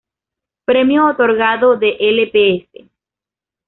[0.65, 2.89] Premio otorgado de Lps.